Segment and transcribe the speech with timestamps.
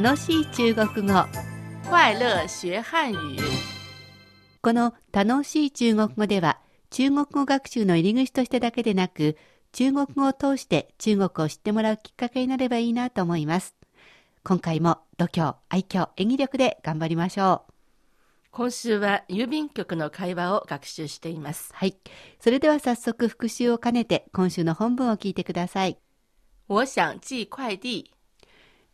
[0.00, 1.24] 楽しい中国語
[1.88, 3.38] 快乐学汉语。
[4.60, 6.58] この楽しい中国語では
[6.90, 9.36] 中国語学習の入り口としてだけでなく
[9.70, 13.76] 中国語を通して中国を知ってもらうきっかけになればいいなと思います。
[14.42, 17.72] 今回も度胸愛嬌演技力で頑張りましょう。
[18.50, 21.70] 今週は郵便局の会話を学習しています。
[21.72, 21.96] はい。
[22.40, 25.98] それでは早速復習を兼ねて今週の本文を聞いてください。
[26.66, 28.13] 我想寄快递，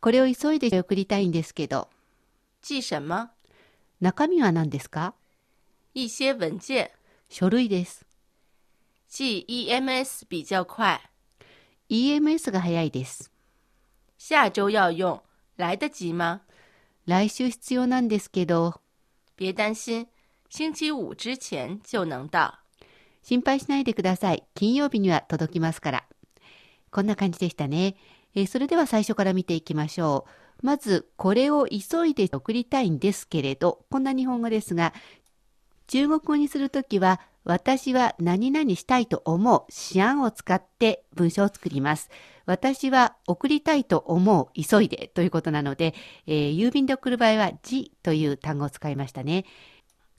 [0.01, 1.89] これを急いで送りたいんですけど
[2.63, 3.31] 寄什么？
[4.01, 5.15] 中身は何ですか？
[5.95, 6.91] 一些文件，
[7.29, 8.07] 書類です
[9.09, 11.01] 寄 EMS 比较快。
[11.89, 13.31] EMS が早いです
[14.17, 15.23] 下周要用，
[15.57, 16.41] 来得及吗？
[17.07, 18.81] 来週必要なんですけど
[19.37, 20.07] 别担心，
[20.49, 22.61] 星期五之前就能到。
[23.23, 24.45] 心配しないでください。
[24.55, 26.05] 金曜日には届きますから。
[26.91, 27.97] こんな感じでしたね。
[28.35, 30.27] えーそれでは最初から見ていきましょ
[30.63, 30.67] う。
[30.67, 34.93] まず、これを急いで送りたいんですけれど、こんな日本語ですが、
[35.87, 42.11] 中国語にするときは、私は何々したいと思う、思案を使って文章を作ります。
[42.45, 45.95] 私は送りたいと思う、急いでということなので、
[46.27, 49.47] えー郵便で送る場合は、じという単語を使いましたね。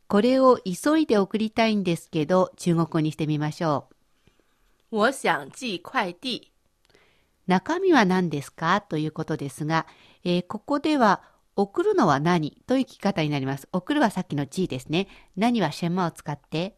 [0.08, 3.88] これを急いで送りたいんですけど、中国語にしてみましょ
[4.92, 4.98] う。
[4.98, 6.51] 我想寄快递，
[7.48, 8.82] 中身は何ですか？
[8.82, 9.86] ということですが、
[10.24, 11.24] えーここでは、
[11.56, 12.62] 送るのは何？
[12.66, 13.68] という聞き方になります。
[13.74, 15.08] 送るはさっきの G ですね。
[15.36, 16.78] 何はシェンマを使って、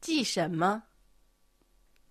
[0.00, 0.82] 寄什么？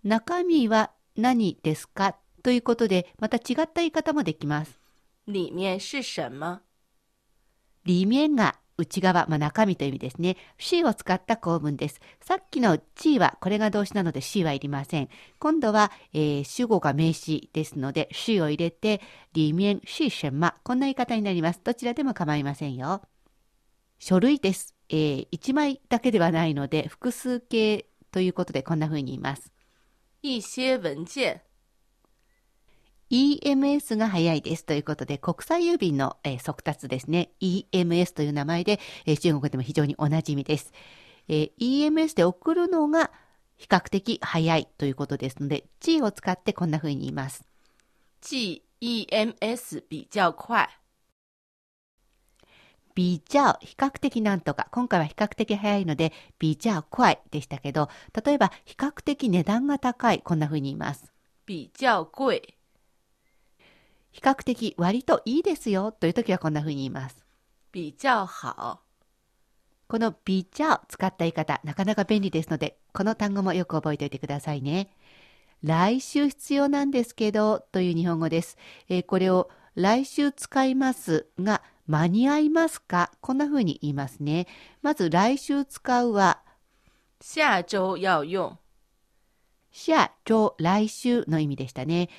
[0.03, 2.15] 中身は何ですか？
[2.41, 4.79] ということで、また違った言い方もできます。
[5.27, 6.61] 里面是什么？
[7.85, 10.37] 里面が内側、まあ、中身という意味ですね。
[10.57, 12.01] C を使った構文です。
[12.21, 15.09] さっきの G はこれが動詞なので C はいりません。
[15.39, 19.01] 今度は、えー主語が名詞ですので C を入れて、
[19.35, 21.61] 里面是什么こんな言い方になります。
[21.63, 23.01] どちらでも構いませんよ。
[23.99, 24.75] 書類です。
[24.89, 29.51] えー、1枚だけではないので、複数形ということでこんな風に言います。
[30.21, 31.41] 一些文件，
[33.13, 37.29] EMS が早いですということで、国際郵便の、えー速達ですね。
[37.41, 40.73] EMS という名前で、えー中国でも非常におなじみです。
[41.27, 43.11] えー EMS で送るのが
[43.55, 47.45] 比較的早いということですので、G を使ってこんな風に言います。
[48.19, 50.67] 寄 EMS 比较快。
[52.95, 54.69] 比較、比較的なんとか。
[54.71, 57.89] 今回は比較的早いので、比較快でしたけど、
[58.25, 60.21] 例えば比較的値段が高い。
[60.23, 61.13] こんな風に言います。
[61.45, 62.55] 比较贵，
[64.13, 67.17] 比較的割といいですよという時はこんな風に言います。
[67.73, 68.79] 比较好。
[69.87, 74.95] このビチャを使った言い方、なかなか便利ですので、この単語もよく覚えておいてくださいね。
[75.63, 78.57] 来週必要なんですけど、という日本語です。
[78.87, 83.11] えーこれを来週使いますが、間に合いますか？
[83.21, 84.47] こんな風に言いますね。
[84.83, 86.41] まず来週使うは、
[87.19, 88.57] 下周要用，
[89.71, 92.09] 下周来週の意味でしたね。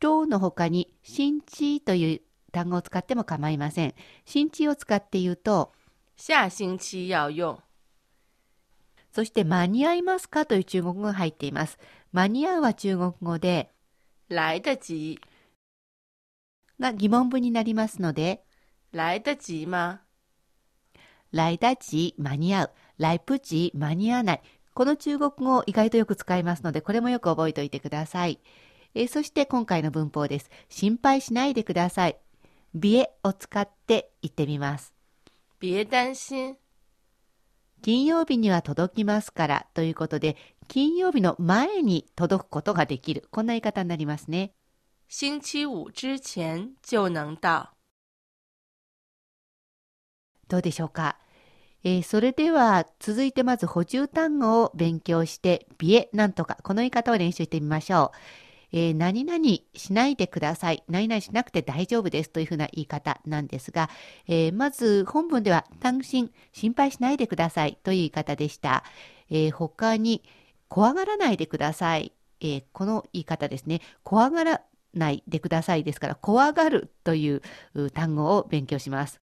[0.00, 2.20] 周の他に、新地という
[2.52, 3.94] 単語を使っても構いません。
[4.24, 5.72] 新地を使って言うと、
[6.16, 7.60] 下星期要用。
[9.12, 11.78] そして間に合いますかという中国語が入っています。
[12.12, 13.70] 間に合うは中国語で、
[14.28, 15.18] 来得及，
[16.80, 18.44] が疑問文になりますので、
[18.92, 20.00] 来得及吗？
[21.32, 24.42] 来得及、間に合う、来不及、間に合わない。
[24.72, 28.40] この中国語を意外とよく使いますので、これもよく覚えておいてください。
[28.94, 30.50] えーそして今回の文法です。
[30.68, 32.16] 心配しないでください。
[32.74, 34.92] ビエを使って言ってみます。
[35.60, 36.56] 别担心，
[37.82, 40.36] 金曜日には届きますからということで、
[40.68, 43.28] 金曜日の前に届くことができる。
[43.30, 44.52] こんな言い方になりますね。
[45.08, 47.70] 星期五之前就能到。
[50.48, 51.18] どうでしょうか、
[51.84, 58.43] えーそれでは続いてまず補充単語を勉強して、ビエなんとか、この言い方を練習してみましょう。
[58.76, 59.38] えー何々
[59.76, 60.82] しないでください。
[60.88, 63.88] 何々しなくて大丈夫ですというふうな言い方なんですが、
[64.26, 68.82] えーまず本文では単身、心配しないでくださいという言い方でした。
[69.30, 70.24] えー他に、
[70.68, 72.12] 怖がらないでください。
[72.40, 73.80] えーこの言い方ですね。
[74.02, 74.62] 怖がら
[74.92, 77.42] ないでくださいですから、怖がるという
[77.74, 79.20] う単語を勉強します。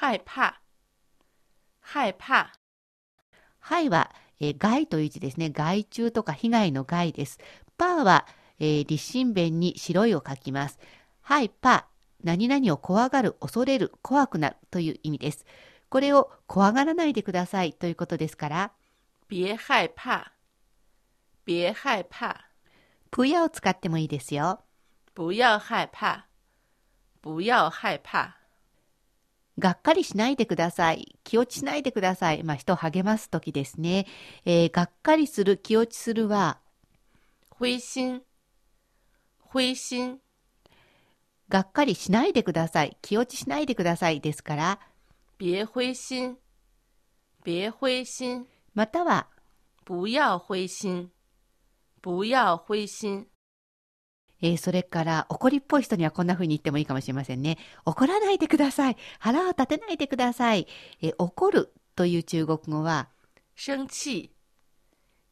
[0.00, 0.54] 害怕，
[1.82, 2.46] 害怕，
[3.60, 4.10] 害は、
[4.40, 5.50] えー害という字ですね。
[5.50, 7.38] 害虫とか被害の害です。
[7.76, 8.26] パーは、
[8.62, 10.78] えー立身弁に白いを書きます。
[11.28, 11.84] 害パー、
[12.22, 15.44] 何々を怖がる、恐れる、怖くなるという意味です。
[15.88, 18.72] これを怖がらないでくださいということですから、
[19.28, 20.30] 别害怕，
[21.44, 22.36] 别害怕，
[23.10, 24.60] プヤを使ってもいいですよ。
[25.14, 26.22] 不要害怕，
[27.22, 28.30] 不要害怕。
[29.58, 31.18] がっかりしないでください。
[31.24, 32.42] 気落ちしないでください。
[32.42, 34.06] まあ、人を励ますときですね。
[34.44, 36.58] えーがっかりする、気落ちするは、
[37.58, 38.22] 灰心，
[39.52, 40.18] 灰心，
[41.48, 42.96] がっかりしないでください。
[43.02, 44.80] 気落ちしないでくださいですから、
[45.38, 46.36] 别灰心，
[47.44, 49.28] 别灰心，または、
[49.84, 51.10] 不要灰心，
[52.00, 53.26] 不要灰心。
[54.40, 57.58] えーそれから、怒りっぽい人にはこんな風に言ってもいいかもしれませんね。
[57.84, 58.96] 怒らないでください。
[59.18, 60.66] 腹を立てないでください。
[61.02, 63.08] えー怒るという中国語は、
[63.54, 64.30] 生气，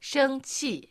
[0.00, 0.90] 生气，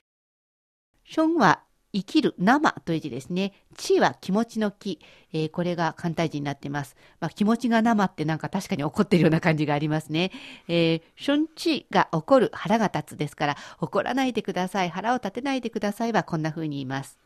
[1.05, 3.53] ションは生きる、生という字ですね。
[3.75, 4.99] 地は気持ちの気。
[5.33, 6.95] えーこれが簡体字になっています。
[7.19, 10.31] まあ、気持ちが生ってなんか確かに怒ってるような感じがありますね。
[10.67, 17.17] えー、ションチが怒る、腹が立つですから、怒らないでください、腹を立てないでくださいはこんな風に言います。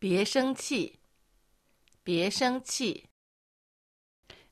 [0.00, 0.98] 别生气，
[2.04, 3.04] 别生气，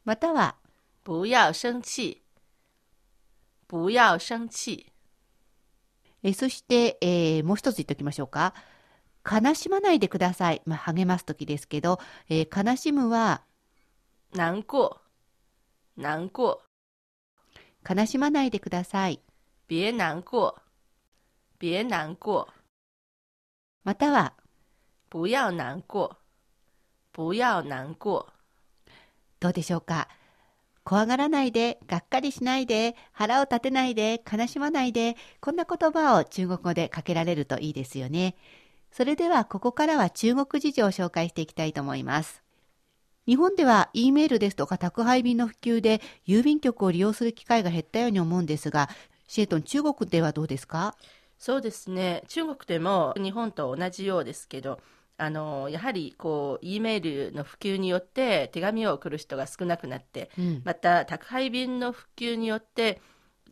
[0.05, 0.56] または、
[1.05, 2.22] 不要生气，
[3.67, 4.93] 不要生气。
[6.22, 8.55] えーそして、えーもう一つ言っておきましょうか。
[9.25, 10.62] 悲しまないでください。
[10.67, 11.99] まあ、励ますときですけど、
[12.29, 13.43] えー悲しむは、
[14.35, 14.99] 难过，
[15.99, 16.59] 难过，
[17.88, 19.21] 悲しまないでください。
[19.69, 20.56] 别难过，
[21.59, 22.49] 别难过，
[23.85, 24.35] または、
[25.11, 26.17] 不要难过，
[27.12, 28.27] 不要难过。
[29.41, 30.09] どうでしょうか？
[30.85, 38.37] 怖がらないで、がっかりしないで、腹を立てないで、悲しまないで、こんな言葉を中国語でかけられるといいですよね。
[38.96, 42.44] それではここからは中国事情を紹介していきたいと思います。
[43.26, 48.88] 日本では E メールですとか宅配便の普及で郵便局を利用する機会が減ったように思うんですが、
[49.26, 50.94] シエトン中国ではどうですか？
[51.37, 54.79] そうですね中国でも日本と同じようですけど
[55.17, 60.62] あのやはりこう E メールの普及によって手紙を送る人が少なくなってうん。
[60.64, 63.00] また宅配便の普及によって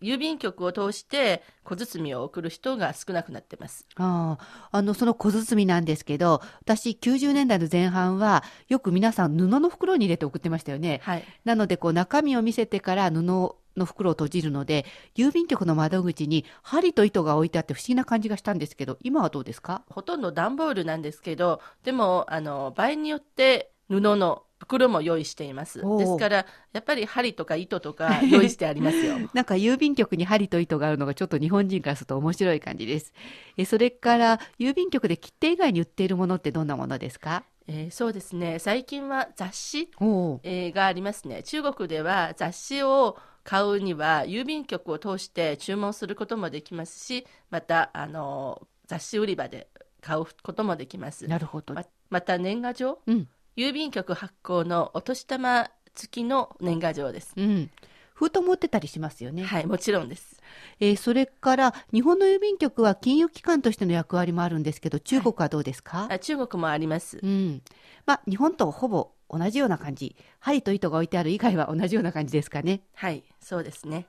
[0.02, 3.86] 郵便局を通して小包を送る人が少なくなってます。
[3.96, 11.00] ああ、あの、その小包なんですけど、私90年代の前半はよく皆さん布の袋に入れて送ってましたよね。
[11.04, 11.24] はい。
[11.44, 13.56] なので、こう中身を見せてから布の
[13.86, 14.84] 袋を閉じるので、
[15.16, 19.82] 郵便局の窓口に針と糸が置いてあって不思議な感じがしたんですけど、今はどうですか？
[19.88, 25.80] ほとんど段ボールなんですけどでもあの場合によって布の袋も用意しています。
[25.98, 29.14] ですからやっぱり針とか糸とか 用意してありますよ。
[29.34, 33.12] なんか郵便局に針と糸があるのがちょっと日本人からすると面白い感じです。
[33.56, 37.42] えそれから、郵便局で切手以外に売っているものってどんなものですか？
[37.66, 38.58] えーそうですね。
[38.60, 41.42] 最近は雑誌おえーがありますね。
[41.42, 49.66] 中国では雑誌を買うには郵便局を通して注文することもできますしまたあの雑誌売り場で
[50.00, 51.26] 買うこともできます。
[51.26, 51.74] なるほど。
[51.74, 53.28] ままた年賀状うん。
[53.56, 57.70] 郵便局発行のお年玉付きの年賀状ですうん。
[58.14, 59.42] 封筒持ってたりしますよね。
[59.42, 60.40] はいもちろんです
[60.80, 67.62] えーそれから、日本の郵便局は金融機関としての役割もあるんですけど、中国はどうですか、あ中国もありますうん。
[68.06, 70.14] まあ、日本とほぼ同じような感じ。
[70.40, 72.82] 針と糸が置いてある以外は同じような感じですかね。
[72.94, 74.06] はいそうですね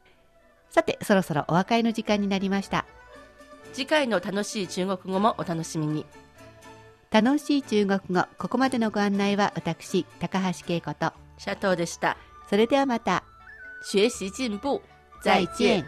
[0.69, 2.86] さて、そろそろお別れの時間になりました。
[3.74, 6.06] 次回の楽しい中国語もお楽しみに
[7.13, 12.18] 楽しい中国語、ここまでのご案内は私、高橋恵子と、シャトーでした。
[12.50, 13.24] それではまた、
[13.83, 14.81] 学習進步。
[15.23, 15.85] 再见。